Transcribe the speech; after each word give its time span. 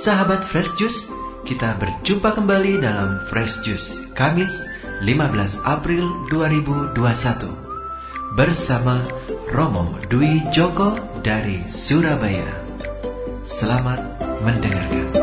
Sahabat 0.00 0.40
Fresh 0.40 0.80
Juice, 0.80 1.12
kita 1.44 1.76
berjumpa 1.76 2.32
kembali 2.32 2.80
dalam 2.80 3.20
Fresh 3.28 3.68
Juice 3.68 4.08
Kamis 4.16 4.64
15 5.04 5.60
April 5.68 6.24
2021 6.32 6.96
bersama 8.32 9.04
Romo 9.52 10.00
Dwi 10.08 10.40
Joko 10.56 10.96
dari 11.20 11.60
Surabaya. 11.68 12.48
Selamat 13.44 14.00
mendengarkan. 14.40 15.19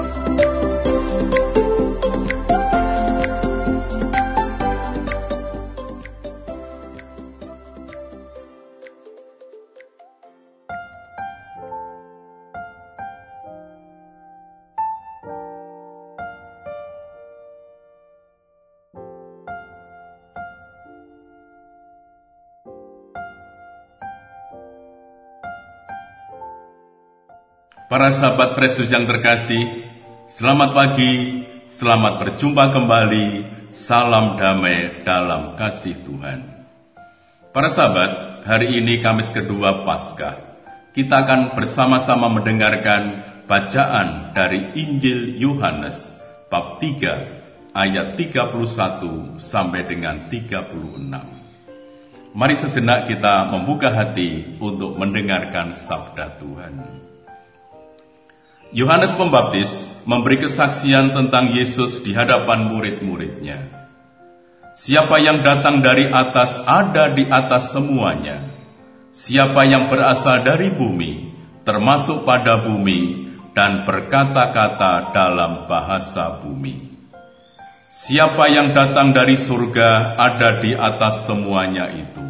Para 27.88 28.12
sahabat 28.12 28.52
Fresus 28.52 28.92
yang 28.92 29.08
terkasih, 29.08 29.64
selamat 30.28 30.76
pagi, 30.76 31.48
selamat 31.72 32.20
berjumpa 32.20 32.76
kembali, 32.76 33.28
salam 33.72 34.36
damai 34.36 35.08
dalam 35.08 35.56
kasih 35.56 35.96
Tuhan. 36.04 36.68
Para 37.56 37.72
sahabat, 37.72 38.44
hari 38.44 38.84
ini 38.84 39.00
Kamis 39.00 39.32
kedua 39.32 39.88
Paskah. 39.88 40.36
Kita 40.92 41.24
akan 41.24 41.56
bersama-sama 41.56 42.28
mendengarkan 42.28 43.24
bacaan 43.48 44.36
dari 44.36 44.68
Injil 44.76 45.40
Yohanes 45.40 46.20
bab 46.52 46.84
3 46.84 47.72
ayat 47.72 48.20
31 48.20 49.40
sampai 49.40 49.88
dengan 49.88 50.28
36. 50.28 52.36
Mari 52.36 52.56
sejenak 52.60 53.08
kita 53.08 53.48
membuka 53.48 53.96
hati 53.96 54.60
untuk 54.60 55.00
mendengarkan 55.00 55.72
sabda 55.72 56.36
Tuhan. 56.36 57.08
Yohanes 58.76 59.16
Pembaptis 59.16 59.96
memberi 60.04 60.44
kesaksian 60.44 61.16
tentang 61.16 61.56
Yesus 61.56 62.04
di 62.04 62.12
hadapan 62.12 62.68
murid-muridnya. 62.68 63.64
Siapa 64.76 65.24
yang 65.24 65.40
datang 65.40 65.80
dari 65.80 66.12
atas 66.12 66.60
ada 66.68 67.16
di 67.16 67.24
atas 67.32 67.72
semuanya. 67.72 68.44
Siapa 69.16 69.64
yang 69.64 69.88
berasal 69.88 70.44
dari 70.44 70.68
bumi, 70.68 71.32
termasuk 71.64 72.28
pada 72.28 72.60
bumi, 72.60 73.32
dan 73.56 73.88
berkata-kata 73.88 75.16
dalam 75.16 75.64
bahasa 75.66 76.44
bumi. 76.44 76.92
Siapa 77.88 78.52
yang 78.52 78.76
datang 78.76 79.16
dari 79.16 79.40
surga 79.40 80.20
ada 80.20 80.60
di 80.60 80.76
atas 80.76 81.24
semuanya 81.24 81.88
itu. 81.88 82.22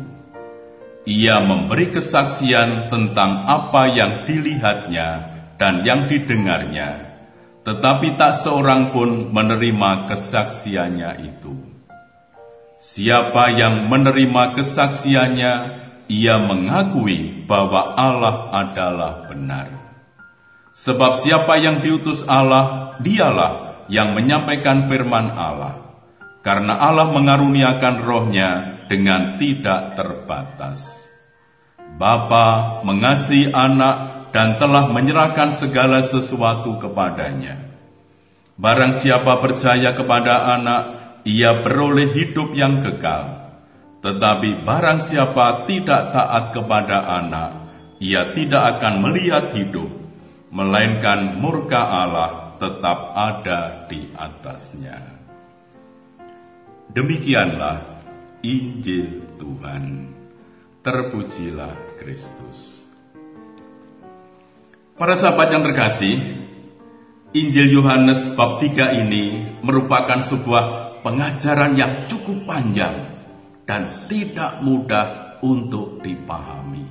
Ia 1.09 1.41
memberi 1.41 1.89
kesaksian 1.89 2.93
tentang 2.93 3.41
apa 3.49 3.89
yang 3.89 4.23
dilihatnya 4.23 5.36
dan 5.57 5.81
yang 5.81 6.05
didengarnya, 6.05 7.17
tetapi 7.65 8.15
tak 8.15 8.37
seorang 8.37 8.93
pun 8.93 9.33
menerima 9.33 10.07
kesaksiannya 10.07 11.11
itu. 11.25 11.53
Siapa 12.77 13.57
yang 13.57 13.89
menerima 13.89 14.53
kesaksiannya, 14.53 15.53
ia 16.07 16.35
mengakui 16.39 17.43
bahwa 17.49 17.97
Allah 17.97 18.53
adalah 18.53 19.25
benar. 19.25 19.67
Sebab 20.77 21.17
siapa 21.17 21.57
yang 21.57 21.81
diutus 21.81 22.21
Allah, 22.29 22.95
dialah 23.01 23.83
yang 23.89 24.13
menyampaikan 24.13 24.85
firman 24.85 25.33
Allah. 25.33 25.89
Karena 26.45 26.79
Allah 26.79 27.11
mengaruniakan 27.11 27.95
rohnya 28.05 28.49
dengan 28.87 29.35
tidak 29.35 29.97
terbatas. 29.99 31.09
Bapa 31.97 32.79
mengasihi 32.85 33.51
anak 33.51 34.16
dan 34.31 34.59
telah 34.59 34.89
menyerahkan 34.91 35.55
segala 35.55 36.03
sesuatu 36.03 36.79
kepadanya. 36.79 37.67
Barang 38.57 38.91
siapa 38.91 39.37
percaya 39.37 39.93
kepada 39.93 40.57
anak, 40.57 40.83
ia 41.27 41.61
beroleh 41.61 42.09
hidup 42.09 42.57
yang 42.57 42.81
kekal. 42.81 43.53
Tetapi 44.01 44.65
barang 44.65 44.99
siapa 45.03 45.69
tidak 45.69 46.15
taat 46.15 46.55
kepada 46.55 47.05
anak, 47.21 47.51
ia 48.01 48.33
tidak 48.33 48.77
akan 48.77 49.05
melihat 49.05 49.53
hidup, 49.53 49.89
melainkan 50.49 51.37
murka 51.37 51.81
Allah 51.85 52.57
tetap 52.57 53.13
ada 53.13 53.85
di 53.85 54.09
atasnya. 54.17 54.97
Demikianlah 56.89 58.01
Injil 58.41 59.37
Tuhan. 59.37 60.15
Terpujilah 60.81 61.99
Kristus. 61.99 62.86
Para 64.97 65.13
sahabat 65.13 65.53
yang 65.53 65.61
terkasih, 65.61 66.17
Injil 67.29 67.69
Yohanes 67.69 68.33
bab 68.33 68.57
3 68.57 68.97
ini 69.05 69.45
merupakan 69.61 70.17
sebuah 70.17 70.97
pengajaran 71.05 71.77
yang 71.77 72.09
cukup 72.09 72.49
panjang 72.49 73.05
dan 73.69 74.09
tidak 74.09 74.57
mudah 74.65 75.37
untuk 75.45 76.01
dipahami. 76.01 76.81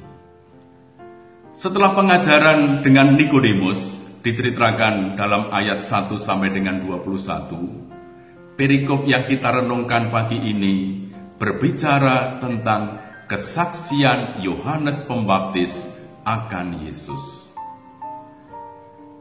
Setelah 1.50 1.98
pengajaran 1.98 2.78
dengan 2.78 3.18
Nikodemus 3.18 3.98
diceritakan 4.22 5.18
dalam 5.18 5.50
ayat 5.50 5.82
1 5.82 6.14
sampai 6.14 6.54
dengan 6.54 6.86
21, 6.86 8.54
perikop 8.54 9.02
yang 9.10 9.26
kita 9.26 9.50
renungkan 9.50 10.14
pagi 10.14 10.38
ini 10.38 11.10
berbicara 11.42 12.38
tentang 12.38 13.02
kesaksian 13.26 14.38
Yohanes 14.46 15.02
Pembaptis 15.02 15.90
akan 16.22 16.86
Yesus. 16.86 17.35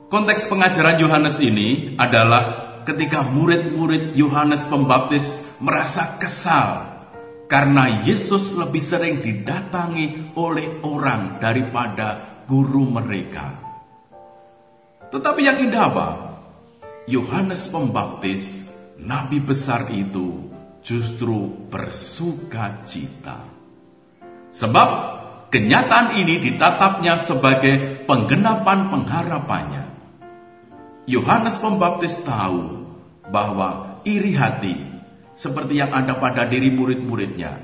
Konteks 0.06 0.46
pengajaran 0.46 1.02
Yohanes 1.02 1.42
ini 1.42 1.98
adalah 1.98 2.78
ketika 2.86 3.26
murid-murid 3.26 4.14
Yohanes 4.14 4.70
Pembaptis 4.70 5.42
merasa 5.58 6.22
kesal 6.22 7.02
karena 7.50 8.06
Yesus 8.06 8.54
lebih 8.54 8.86
sering 8.86 9.26
didatangi 9.26 10.38
oleh 10.38 10.86
orang 10.86 11.42
daripada 11.42 12.38
guru 12.46 12.86
mereka. 12.86 13.58
Tetapi 15.10 15.42
yang 15.42 15.58
indah 15.66 15.84
apa? 15.90 16.10
Yohanes 17.10 17.66
Pembaptis, 17.74 18.70
nabi 19.02 19.42
besar 19.42 19.90
itu 19.90 20.54
justru 20.86 21.66
bersuka 21.66 22.86
cita. 22.86 23.42
Sebab 24.54 24.90
kenyataan 25.50 26.14
ini 26.14 26.46
ditatapnya 26.46 27.18
sebagai 27.18 28.06
penggenapan 28.06 28.94
pengharapannya. 28.94 29.85
Yohanes 31.06 31.62
Pembaptis 31.62 32.22
tahu 32.26 32.86
bahwa 33.30 34.02
iri 34.06 34.34
hati 34.34 34.74
seperti 35.38 35.78
yang 35.78 35.94
ada 35.94 36.18
pada 36.18 36.50
diri 36.50 36.74
murid-muridnya 36.74 37.62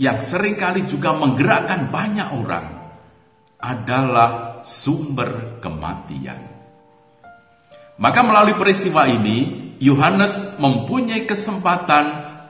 yang 0.00 0.22
sering 0.24 0.56
kali 0.56 0.88
juga 0.88 1.12
menggerakkan 1.12 1.92
banyak 1.92 2.28
orang 2.32 2.66
adalah 3.60 4.62
sumber 4.64 5.60
kematian. 5.60 6.40
Maka 8.00 8.24
melalui 8.24 8.56
peristiwa 8.56 9.04
ini, 9.04 9.68
Yohanes 9.76 10.56
mempunyai 10.56 11.28
kesempatan 11.28 12.04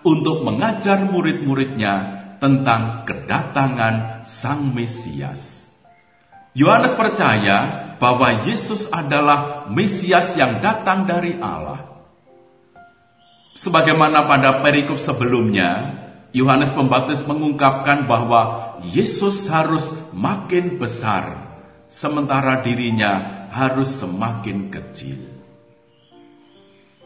untuk 0.06 0.46
mengajar 0.46 1.02
murid-muridnya 1.02 1.94
tentang 2.38 3.02
kedatangan 3.02 4.22
Sang 4.22 4.70
Mesias. 4.70 5.49
Yohanes 6.50 6.98
percaya 6.98 7.58
bahwa 8.02 8.42
Yesus 8.42 8.90
adalah 8.90 9.70
Mesias 9.70 10.34
yang 10.34 10.58
datang 10.58 11.06
dari 11.06 11.38
Allah. 11.38 11.86
Sebagaimana 13.54 14.26
pada 14.26 14.58
perikop 14.58 14.98
sebelumnya, 14.98 15.94
Yohanes 16.34 16.74
Pembaptis 16.74 17.22
mengungkapkan 17.22 18.10
bahwa 18.10 18.74
Yesus 18.82 19.46
harus 19.46 19.94
makin 20.10 20.80
besar, 20.80 21.38
sementara 21.86 22.66
dirinya 22.66 23.46
harus 23.54 24.02
semakin 24.02 24.74
kecil. 24.74 25.18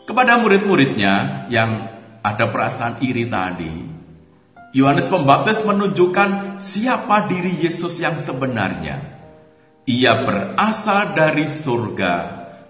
Kepada 0.08 0.40
murid-muridnya 0.40 1.48
yang 1.52 1.88
ada 2.24 2.48
perasaan 2.48 3.00
iri 3.04 3.28
tadi, 3.28 3.72
Yohanes 4.72 5.08
Pembaptis 5.08 5.60
menunjukkan 5.68 6.60
siapa 6.60 7.28
diri 7.28 7.52
Yesus 7.60 8.00
yang 8.00 8.16
sebenarnya 8.20 9.13
ia 9.84 10.24
berasal 10.24 11.12
dari 11.12 11.44
surga, 11.44 12.14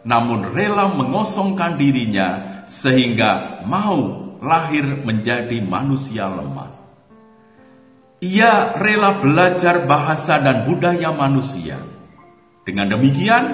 namun 0.03 0.51
rela 0.51 0.91
mengosongkan 0.91 1.79
dirinya 1.79 2.63
sehingga 2.67 3.63
mau 3.63 4.35
lahir 4.43 5.03
menjadi 5.07 5.63
manusia 5.63 6.27
lemah. 6.27 6.75
Ia 8.19 8.75
rela 8.81 9.21
belajar 9.23 9.85
bahasa 9.87 10.41
dan 10.43 10.67
budaya 10.67 11.13
manusia. 11.15 11.79
Dengan 12.65 12.89
demikian, 12.97 13.45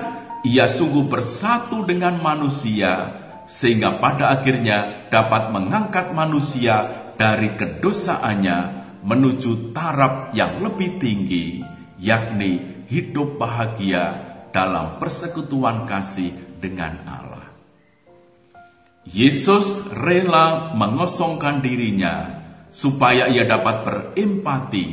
ia 0.46 0.70
sungguh 0.70 1.10
bersatu 1.10 1.82
dengan 1.84 2.22
manusia, 2.22 3.12
sehingga 3.50 3.98
pada 3.98 4.30
akhirnya 4.30 5.10
dapat 5.10 5.50
mengangkat 5.50 6.14
manusia 6.14 6.86
dari 7.18 7.58
kedosaannya 7.58 8.58
menuju 9.02 9.74
taraf 9.74 10.30
yang 10.32 10.62
lebih 10.62 11.02
tinggi, 11.02 11.60
yakni 11.98 12.79
hidup 12.90 13.38
bahagia 13.38 14.18
dalam 14.50 14.98
persekutuan 14.98 15.86
kasih 15.86 16.34
dengan 16.58 16.98
Allah. 17.06 17.46
Yesus 19.06 19.86
rela 19.94 20.76
mengosongkan 20.76 21.62
dirinya 21.62 22.42
supaya 22.68 23.30
ia 23.30 23.46
dapat 23.48 23.86
berempati 23.86 24.86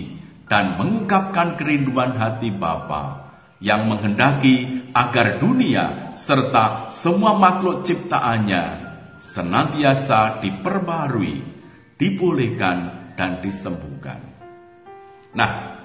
dan 0.48 0.80
mengungkapkan 0.80 1.60
kerinduan 1.60 2.16
hati 2.16 2.54
Bapa 2.54 3.28
yang 3.60 3.90
menghendaki 3.90 4.88
agar 4.94 5.42
dunia 5.42 6.14
serta 6.14 6.88
semua 6.94 7.36
makhluk 7.36 7.84
ciptaannya 7.84 8.88
senantiasa 9.18 10.40
diperbarui, 10.40 11.42
dipulihkan, 11.98 12.78
dan 13.18 13.42
disembuhkan. 13.42 14.22
Nah, 15.34 15.77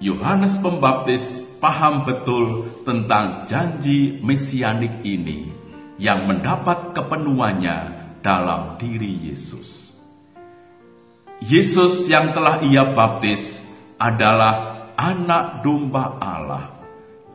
Yohanes 0.00 0.56
Pembaptis 0.56 1.44
paham 1.60 2.08
betul 2.08 2.72
tentang 2.88 3.44
janji 3.44 4.16
mesianik 4.24 5.04
ini 5.04 5.52
yang 6.00 6.24
mendapat 6.24 6.96
kepenuhannya 6.96 7.78
dalam 8.24 8.80
diri 8.80 9.28
Yesus. 9.28 9.92
Yesus 11.44 12.08
yang 12.08 12.32
telah 12.32 12.64
ia 12.64 12.96
baptis 12.96 13.60
adalah 14.00 14.88
anak 14.96 15.60
domba 15.60 16.16
Allah. 16.16 16.80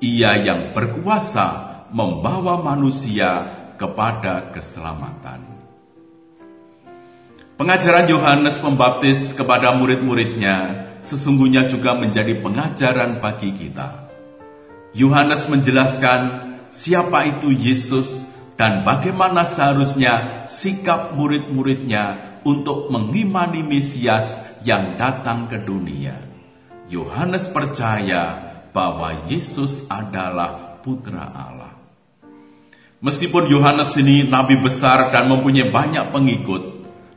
Ia 0.02 0.42
yang 0.42 0.74
berkuasa 0.74 1.48
membawa 1.94 2.58
manusia 2.66 3.62
kepada 3.78 4.50
keselamatan. 4.50 5.54
Pengajaran 7.62 8.10
Yohanes 8.10 8.58
Pembaptis 8.58 9.32
kepada 9.38 9.72
murid-muridnya 9.78 10.58
sesungguhnya 11.06 11.70
juga 11.70 11.94
menjadi 11.94 12.42
pengajaran 12.42 13.22
bagi 13.22 13.54
kita. 13.54 14.10
Yohanes 14.98 15.46
menjelaskan 15.46 16.22
siapa 16.74 17.30
itu 17.30 17.54
Yesus 17.54 18.26
dan 18.58 18.82
bagaimana 18.82 19.46
seharusnya 19.46 20.48
sikap 20.50 21.14
murid-muridnya 21.14 22.36
untuk 22.42 22.90
mengimani 22.90 23.62
Mesias 23.62 24.42
yang 24.66 24.98
datang 24.98 25.46
ke 25.46 25.62
dunia. 25.62 26.18
Yohanes 26.90 27.50
percaya 27.54 28.42
bahwa 28.74 29.14
Yesus 29.30 29.86
adalah 29.90 30.82
putra 30.82 31.30
Allah. 31.34 31.74
Meskipun 33.06 33.52
Yohanes 33.52 33.94
ini 34.02 34.26
nabi 34.26 34.58
besar 34.58 35.14
dan 35.14 35.30
mempunyai 35.30 35.70
banyak 35.70 36.10
pengikut, 36.10 36.64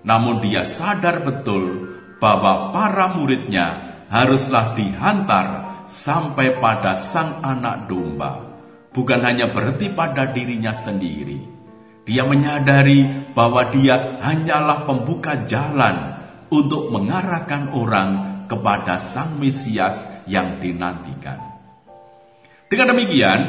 namun 0.05 0.45
dia 0.45 0.67
sadar 0.67 1.25
betul 1.25 1.88
bahwa 2.19 2.75
para 2.75 3.15
muridnya 3.15 3.67
haruslah 4.11 4.75
dihantar 4.75 5.47
sampai 5.87 6.59
pada 6.59 6.99
sang 6.99 7.41
anak 7.43 7.87
domba, 7.87 8.45
bukan 8.93 9.21
hanya 9.23 9.51
berhenti 9.51 9.89
pada 9.95 10.29
dirinya 10.29 10.75
sendiri. 10.75 11.59
Dia 12.09 12.25
menyadari 12.25 13.33
bahwa 13.37 13.69
dia 13.69 14.17
hanyalah 14.21 14.89
pembuka 14.89 15.45
jalan 15.45 16.17
untuk 16.49 16.89
mengarahkan 16.89 17.69
orang 17.77 18.11
kepada 18.49 18.97
Sang 18.97 19.37
Mesias 19.37 20.09
yang 20.25 20.57
dinantikan. 20.57 21.37
Dengan 22.73 22.97
demikian, 22.97 23.41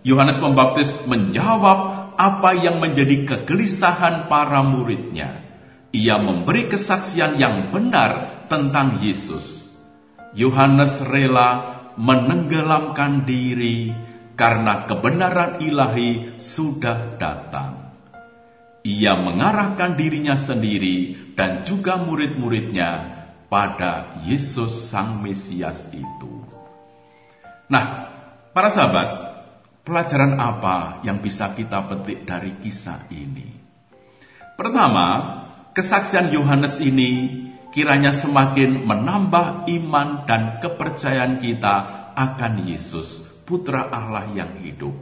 Yohanes 0.00 0.40
Pembaptis 0.40 1.04
menjawab 1.04 2.12
apa 2.16 2.56
yang 2.56 2.80
menjadi 2.80 3.28
kegelisahan 3.28 4.32
para 4.32 4.64
muridnya. 4.64 5.49
Ia 5.90 6.22
memberi 6.22 6.70
kesaksian 6.70 7.34
yang 7.34 7.74
benar 7.74 8.46
tentang 8.46 9.02
Yesus. 9.02 9.66
Yohanes 10.38 11.02
rela 11.02 11.82
menenggelamkan 11.98 13.26
diri 13.26 13.90
karena 14.38 14.86
kebenaran 14.86 15.58
ilahi 15.58 16.38
sudah 16.38 17.18
datang. 17.18 17.90
Ia 18.86 19.18
mengarahkan 19.18 19.98
dirinya 19.98 20.38
sendiri 20.38 21.34
dan 21.34 21.66
juga 21.66 21.98
murid-muridnya 22.00 23.20
pada 23.50 24.14
Yesus 24.24 24.88
Sang 24.88 25.18
Mesias 25.20 25.90
itu. 25.90 26.46
Nah, 27.66 27.86
para 28.54 28.70
sahabat, 28.70 29.08
pelajaran 29.82 30.38
apa 30.38 31.02
yang 31.02 31.18
bisa 31.18 31.50
kita 31.52 31.82
petik 31.90 32.24
dari 32.24 32.56
kisah 32.62 33.10
ini? 33.10 33.58
Pertama, 34.56 35.06
kesaksian 35.72 36.30
Yohanes 36.34 36.78
ini 36.82 37.42
kiranya 37.70 38.10
semakin 38.10 38.82
menambah 38.86 39.70
iman 39.70 40.26
dan 40.26 40.58
kepercayaan 40.58 41.38
kita 41.38 41.76
akan 42.14 42.66
Yesus, 42.66 43.22
Putra 43.46 43.90
Allah 43.90 44.26
yang 44.34 44.58
hidup. 44.62 44.92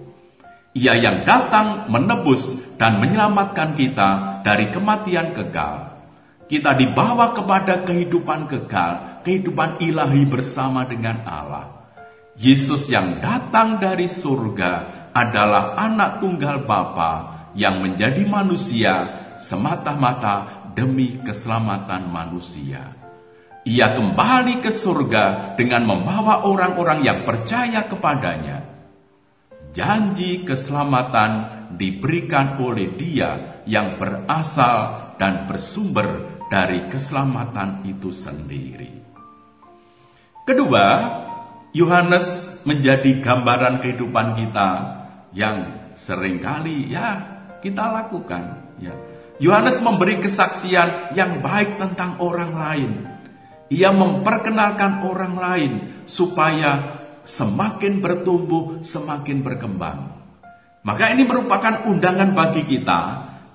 Ia 0.77 0.95
yang 0.95 1.25
datang 1.25 1.89
menebus 1.91 2.55
dan 2.77 3.01
menyelamatkan 3.01 3.75
kita 3.75 4.41
dari 4.47 4.71
kematian 4.71 5.35
kekal 5.35 5.99
kita 6.49 6.73
dibawa 6.73 7.37
kepada 7.37 7.85
kehidupan 7.85 8.49
kekal, 8.49 9.21
kehidupan 9.21 9.85
ilahi 9.85 10.25
bersama 10.25 10.89
dengan 10.89 11.21
Allah. 11.29 11.93
Yesus 12.41 12.89
yang 12.89 13.21
datang 13.21 13.77
dari 13.77 14.09
surga 14.09 14.73
adalah 15.13 15.77
anak 15.77 16.25
tunggal 16.25 16.65
Bapa 16.65 17.13
yang 17.53 17.85
menjadi 17.85 18.25
manusia 18.25 18.95
semata-mata 19.37 20.58
demi 20.79 21.19
keselamatan 21.19 22.07
manusia. 22.07 22.95
Ia 23.67 23.99
kembali 23.99 24.63
ke 24.63 24.71
surga 24.71 25.59
dengan 25.59 25.83
membawa 25.91 26.47
orang-orang 26.47 27.03
yang 27.03 27.27
percaya 27.27 27.83
kepadanya. 27.91 28.63
Janji 29.75 30.47
keselamatan 30.47 31.31
diberikan 31.75 32.63
oleh 32.63 32.95
Dia 32.95 33.59
yang 33.67 33.99
berasal 33.99 35.11
dan 35.19 35.51
bersumber 35.51 36.39
dari 36.47 36.87
keselamatan 36.87 37.83
itu 37.83 38.15
sendiri. 38.15 38.95
Kedua, 40.47 40.87
Yohanes 41.75 42.57
menjadi 42.63 43.19
gambaran 43.21 43.83
kehidupan 43.83 44.33
kita 44.33 44.71
yang 45.35 45.91
sering 45.93 46.39
kali 46.39 46.89
ya 46.89 47.21
kita 47.61 47.85
lakukan. 47.93 48.73
Ya. 48.79 48.95
Yohanes 49.39 49.79
memberi 49.79 50.19
kesaksian 50.19 51.15
yang 51.15 51.39
baik 51.39 51.79
tentang 51.79 52.19
orang 52.19 52.53
lain. 52.59 52.91
Ia 53.71 53.95
memperkenalkan 53.95 55.07
orang 55.07 55.35
lain 55.39 55.73
supaya 56.11 56.99
semakin 57.23 58.03
bertumbuh, 58.03 58.83
semakin 58.83 59.47
berkembang. 59.47 59.99
Maka 60.83 61.15
ini 61.15 61.23
merupakan 61.23 61.87
undangan 61.87 62.35
bagi 62.35 62.67
kita 62.67 63.01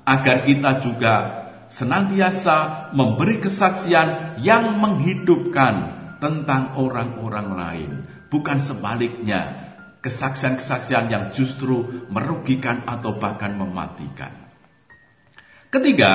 agar 0.08 0.48
kita 0.48 0.72
juga 0.80 1.16
senantiasa 1.68 2.90
memberi 2.96 3.44
kesaksian 3.44 4.40
yang 4.40 4.80
menghidupkan 4.80 5.76
tentang 6.24 6.80
orang-orang 6.80 7.48
lain, 7.60 7.92
bukan 8.32 8.56
sebaliknya, 8.62 9.74
kesaksian-kesaksian 10.00 11.12
yang 11.12 11.24
justru 11.36 12.08
merugikan 12.08 12.88
atau 12.88 13.20
bahkan 13.20 13.58
mematikan. 13.60 14.43
Ketiga, 15.74 16.14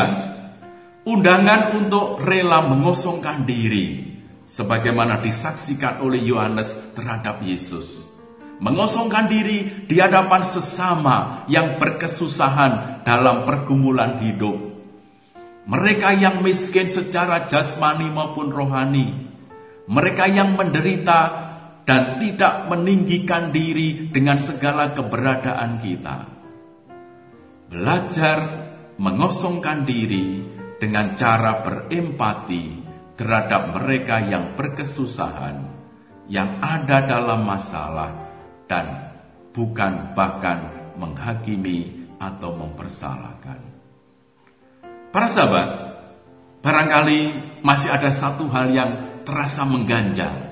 undangan 1.02 1.74
untuk 1.74 2.22
rela 2.22 2.62
mengosongkan 2.62 3.42
diri, 3.42 4.06
sebagaimana 4.46 5.18
disaksikan 5.18 5.98
oleh 5.98 6.22
Yohanes 6.22 6.94
terhadap 6.94 7.42
Yesus. 7.42 8.06
Mengosongkan 8.62 9.26
diri 9.26 9.86
di 9.90 9.98
hadapan 9.98 10.46
sesama 10.46 11.42
yang 11.50 11.74
berkesusahan 11.82 13.02
dalam 13.02 13.42
pergumulan 13.42 14.22
hidup 14.22 14.68
mereka 15.68 16.16
yang 16.16 16.40
miskin 16.40 16.88
secara 16.88 17.44
jasmani 17.44 18.08
maupun 18.08 18.48
rohani, 18.48 19.28
mereka 19.84 20.24
yang 20.24 20.56
menderita 20.56 21.20
dan 21.84 22.16
tidak 22.16 22.72
meninggikan 22.72 23.52
diri 23.52 24.08
dengan 24.08 24.40
segala 24.40 24.96
keberadaan 24.96 25.76
kita. 25.76 26.24
Belajar 27.68 28.67
mengosongkan 28.98 29.86
diri 29.86 30.42
dengan 30.82 31.14
cara 31.14 31.62
berempati 31.62 32.64
terhadap 33.14 33.78
mereka 33.78 34.22
yang 34.22 34.58
berkesusahan, 34.58 35.56
yang 36.30 36.58
ada 36.58 37.06
dalam 37.06 37.46
masalah, 37.46 38.10
dan 38.66 39.14
bukan 39.54 40.14
bahkan 40.14 40.92
menghakimi 40.98 42.10
atau 42.18 42.54
mempersalahkan. 42.58 43.58
Para 45.14 45.26
sahabat, 45.30 45.68
barangkali 46.62 47.20
masih 47.62 47.90
ada 47.90 48.10
satu 48.10 48.50
hal 48.50 48.70
yang 48.70 48.90
terasa 49.22 49.62
mengganjal. 49.62 50.46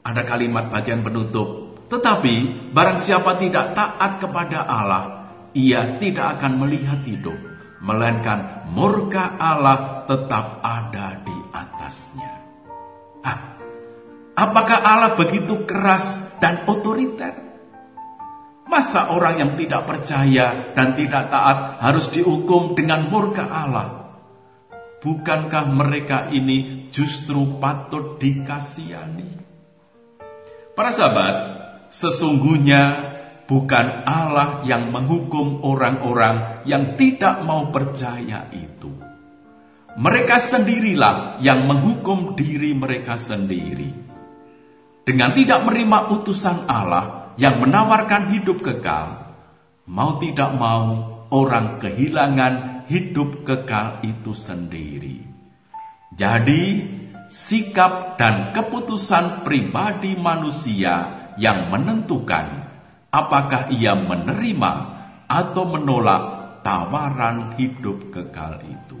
Ada 0.00 0.24
kalimat 0.24 0.72
bagian 0.72 1.04
penutup 1.04 1.70
Tetapi 1.90 2.34
barang 2.70 2.98
siapa 3.02 3.34
tidak 3.34 3.74
taat 3.74 4.22
kepada 4.22 4.62
Allah, 4.62 5.19
ia 5.56 5.98
tidak 5.98 6.38
akan 6.38 6.62
melihat 6.62 7.02
hidup, 7.02 7.36
melainkan 7.82 8.70
murka 8.70 9.34
Allah 9.34 10.06
tetap 10.06 10.62
ada 10.62 11.18
di 11.22 11.36
atasnya. 11.50 12.32
Hah, 13.26 13.40
apakah 14.38 14.78
Allah 14.80 15.12
begitu 15.18 15.66
keras 15.66 16.38
dan 16.38 16.66
otoriter? 16.70 17.50
Masa 18.70 19.10
orang 19.10 19.42
yang 19.42 19.52
tidak 19.58 19.82
percaya 19.82 20.70
dan 20.78 20.94
tidak 20.94 21.26
taat 21.26 21.82
harus 21.82 22.06
dihukum 22.14 22.78
dengan 22.78 23.10
murka 23.10 23.50
Allah? 23.50 24.14
Bukankah 25.02 25.66
mereka 25.66 26.30
ini 26.30 26.86
justru 26.94 27.58
patut 27.58 28.20
dikasihani? 28.22 29.42
Para 30.78 30.94
sahabat, 30.94 31.34
sesungguhnya 31.90 32.82
bukan 33.50 34.06
Allah 34.06 34.62
yang 34.62 34.94
menghukum 34.94 35.66
orang-orang 35.66 36.62
yang 36.62 36.94
tidak 36.94 37.42
mau 37.42 37.74
percaya 37.74 38.46
itu. 38.54 38.94
Mereka 39.98 40.38
sendirilah 40.38 41.42
yang 41.42 41.66
menghukum 41.66 42.38
diri 42.38 42.70
mereka 42.78 43.18
sendiri. 43.18 43.90
Dengan 45.02 45.34
tidak 45.34 45.66
menerima 45.66 45.98
utusan 46.14 46.70
Allah 46.70 47.34
yang 47.34 47.58
menawarkan 47.58 48.30
hidup 48.38 48.62
kekal, 48.62 49.34
mau 49.90 50.22
tidak 50.22 50.54
mau 50.54 51.10
orang 51.34 51.82
kehilangan 51.82 52.86
hidup 52.86 53.42
kekal 53.42 53.98
itu 54.06 54.30
sendiri. 54.30 55.26
Jadi, 56.14 56.86
sikap 57.26 58.14
dan 58.14 58.54
keputusan 58.54 59.42
pribadi 59.42 60.14
manusia 60.14 61.18
yang 61.34 61.66
menentukan 61.66 62.59
apakah 63.10 63.70
ia 63.74 63.98
menerima 63.98 64.72
atau 65.26 65.64
menolak 65.66 66.22
tawaran 66.62 67.58
hidup 67.58 68.10
kekal 68.10 68.62
itu. 68.66 68.98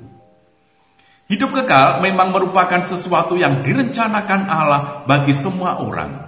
Hidup 1.30 1.54
kekal 1.54 2.02
memang 2.02 2.34
merupakan 2.34 2.82
sesuatu 2.82 3.38
yang 3.38 3.62
direncanakan 3.62 4.50
Allah 4.50 5.06
bagi 5.06 5.30
semua 5.30 5.78
orang. 5.78 6.26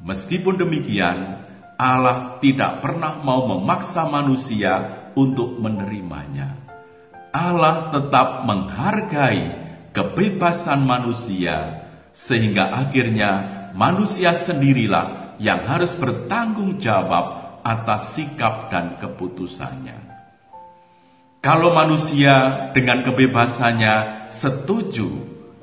Meskipun 0.00 0.56
demikian, 0.56 1.44
Allah 1.76 2.40
tidak 2.40 2.80
pernah 2.80 3.20
mau 3.20 3.44
memaksa 3.44 4.08
manusia 4.08 5.04
untuk 5.12 5.60
menerimanya. 5.60 6.56
Allah 7.28 7.92
tetap 7.92 8.48
menghargai 8.48 9.68
kebebasan 9.92 10.80
manusia, 10.80 11.84
sehingga 12.16 12.72
akhirnya 12.72 13.30
manusia 13.76 14.32
sendirilah 14.32 15.19
yang 15.40 15.64
harus 15.64 15.96
bertanggung 15.96 16.76
jawab 16.76 17.58
atas 17.64 18.14
sikap 18.16 18.68
dan 18.68 19.00
keputusannya. 19.00 19.96
Kalau 21.40 21.72
manusia 21.72 22.68
dengan 22.76 23.00
kebebasannya 23.00 24.28
setuju 24.28 25.08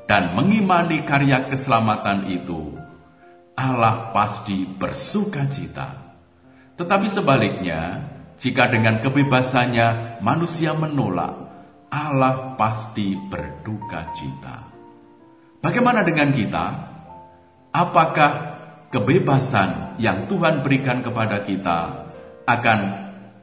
dan 0.09 0.33
mengimani 0.33 1.05
karya 1.05 1.45
keselamatan 1.45 2.25
itu, 2.33 2.73
Allah 3.53 4.09
pasti 4.09 4.65
bersuka 4.65 5.45
cita. 5.45 5.93
Tetapi 6.73 7.05
sebaliknya, 7.05 8.09
jika 8.41 8.73
dengan 8.73 8.97
kebebasannya 8.97 10.17
manusia 10.25 10.73
menolak, 10.73 11.37
Allah 11.93 12.57
pasti 12.57 13.13
berduka 13.13 14.09
cita. 14.17 14.57
Bagaimana 15.61 16.01
dengan 16.01 16.33
kita? 16.33 16.65
Apakah 17.69 18.56
kebebasan 18.87 19.99
yang 19.99 20.27
Tuhan 20.31 20.63
berikan 20.63 21.03
kepada 21.03 21.43
kita 21.43 22.07
akan 22.47 22.79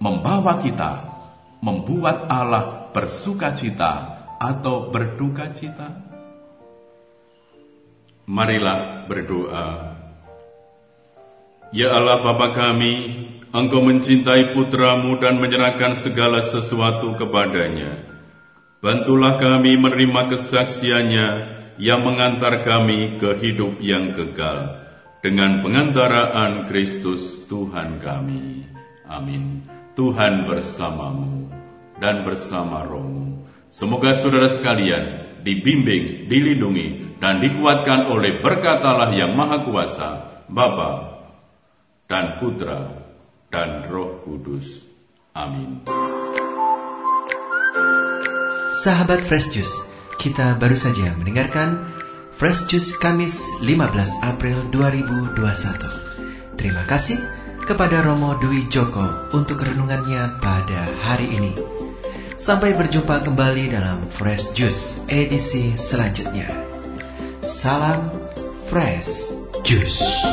membawa 0.01 0.61
kita 0.61 0.93
membuat 1.61 2.29
Allah 2.29 2.89
bersuka 2.93 3.53
cita 3.53 3.93
atau 4.41 4.89
berduka 4.89 5.53
cita? 5.53 5.89
Marilah 8.25 9.05
berdoa. 9.05 9.69
Ya 11.75 11.93
Allah 11.93 12.25
Bapa 12.25 12.57
kami, 12.57 13.29
Engkau 13.55 13.85
mencintai 13.85 14.57
putramu 14.57 15.21
dan 15.21 15.39
menyerahkan 15.39 15.95
segala 15.95 16.41
sesuatu 16.41 17.15
kepadanya. 17.15 18.03
Bantulah 18.81 19.39
kami 19.39 19.77
menerima 19.77 20.33
kesaksiannya 20.33 21.29
yang 21.79 22.01
mengantar 22.03 22.67
kami 22.67 23.19
ke 23.19 23.37
hidup 23.39 23.79
yang 23.83 24.11
kekal 24.15 24.84
dengan 25.25 25.65
pengantaraan 25.65 26.69
Kristus 26.69 27.49
Tuhan 27.49 27.97
kami. 27.97 28.69
Amin. 29.09 29.65
Tuhan 29.97 30.45
bersamamu 30.45 31.49
dan 31.97 32.29
bersama 32.29 32.85
rohmu. 32.85 33.41
Semoga 33.73 34.13
saudara 34.13 34.53
sekalian 34.53 35.41
dibimbing, 35.41 36.29
dilindungi, 36.29 37.17
dan 37.25 37.41
dikuatkan 37.41 38.13
oleh 38.13 38.45
berkat 38.45 38.85
Allah 38.85 39.17
yang 39.17 39.33
Maha 39.33 39.65
Kuasa, 39.65 40.11
Bapa 40.45 41.25
dan 42.05 42.37
Putra 42.37 42.93
dan 43.49 43.89
Roh 43.89 44.21
Kudus. 44.29 44.85
Amin. 45.33 45.89
Sahabat 48.85 49.25
Fresh 49.25 49.57
Juice, 49.57 49.89
kita 50.21 50.61
baru 50.61 50.77
saja 50.77 51.17
mendengarkan 51.17 51.94
Fresh 52.35 52.67
Juice 52.67 52.99
Kamis 52.99 53.63
15 53.63 54.27
April 54.27 54.67
2021. 54.75 55.39
Terima 56.59 56.83
kasih 56.83 57.15
kepada 57.63 58.03
Romo 58.03 58.35
Dwi 58.43 58.67
Joko 58.67 59.31
untuk 59.31 59.63
renungannya 59.63 60.43
pada 60.43 60.83
hari 61.07 61.31
ini. 61.31 61.55
Sampai 62.35 62.75
berjumpa 62.75 63.23
kembali 63.23 63.71
dalam 63.71 64.03
Fresh 64.11 64.51
Juice 64.51 65.07
edisi 65.07 65.79
selanjutnya. 65.79 66.51
Salam 67.47 68.11
Fresh 68.67 69.39
Juice. 69.63 70.27